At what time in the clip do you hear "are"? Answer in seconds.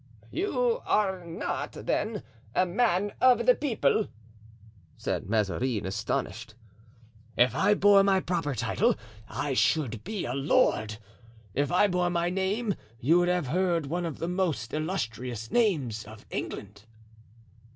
0.87-1.23